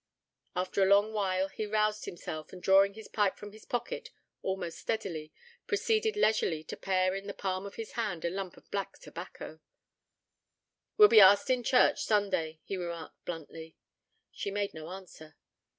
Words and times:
After 0.55 0.81
a 0.81 0.87
long 0.87 1.13
while 1.13 1.47
he 1.47 1.67
roused 1.67 2.05
himself, 2.05 2.51
and 2.51 2.59
drawing 2.59 2.95
his 2.95 3.07
pipe 3.07 3.37
from 3.37 3.51
his 3.51 3.65
pocket 3.65 4.09
almost 4.41 4.79
steadily, 4.79 5.31
proceeded 5.67 6.15
leisurely 6.15 6.63
to 6.63 6.75
pare 6.75 7.13
in 7.13 7.27
the 7.27 7.35
palm 7.35 7.67
of 7.67 7.75
his 7.75 7.91
hand 7.91 8.25
a 8.25 8.31
lump 8.31 8.57
of 8.57 8.71
black 8.71 8.97
tobacco. 8.97 9.59
'We'll 10.97 11.09
be 11.09 11.21
asked 11.21 11.51
in 11.51 11.61
church 11.63 12.03
Sunday,' 12.03 12.59
he 12.63 12.77
remarked 12.77 13.23
bluntly. 13.25 13.75
She 14.31 14.49
made 14.49 14.73
no 14.73 14.87
answer. 14.89 15.35